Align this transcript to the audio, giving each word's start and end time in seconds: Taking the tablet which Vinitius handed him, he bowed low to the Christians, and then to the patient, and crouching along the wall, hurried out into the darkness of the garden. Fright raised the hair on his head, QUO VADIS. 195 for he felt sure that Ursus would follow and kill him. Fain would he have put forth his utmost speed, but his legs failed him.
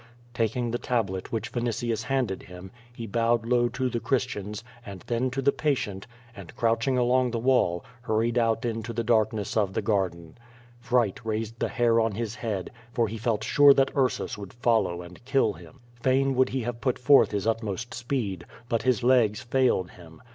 Taking 0.33 0.71
the 0.71 0.79
tablet 0.79 1.31
which 1.31 1.51
Vinitius 1.51 2.05
handed 2.05 2.41
him, 2.41 2.71
he 2.91 3.05
bowed 3.05 3.45
low 3.45 3.69
to 3.69 3.87
the 3.87 3.99
Christians, 3.99 4.63
and 4.83 5.01
then 5.01 5.29
to 5.29 5.43
the 5.43 5.51
patient, 5.51 6.07
and 6.35 6.55
crouching 6.55 6.97
along 6.97 7.29
the 7.29 7.37
wall, 7.37 7.85
hurried 8.01 8.35
out 8.35 8.65
into 8.65 8.93
the 8.93 9.03
darkness 9.03 9.55
of 9.55 9.73
the 9.73 9.81
garden. 9.83 10.39
Fright 10.79 11.23
raised 11.23 11.59
the 11.59 11.69
hair 11.69 11.99
on 11.99 12.13
his 12.13 12.33
head, 12.33 12.71
QUO 12.71 12.73
VADIS. 12.73 12.97
195 12.97 12.97
for 12.97 13.07
he 13.09 13.17
felt 13.19 13.43
sure 13.43 13.73
that 13.75 13.95
Ursus 13.95 14.39
would 14.39 14.53
follow 14.53 15.03
and 15.03 15.23
kill 15.23 15.53
him. 15.53 15.81
Fain 16.01 16.33
would 16.33 16.49
he 16.49 16.61
have 16.61 16.81
put 16.81 16.97
forth 16.97 17.29
his 17.29 17.45
utmost 17.45 17.93
speed, 17.93 18.47
but 18.67 18.81
his 18.81 19.03
legs 19.03 19.41
failed 19.43 19.91
him. 19.91 20.19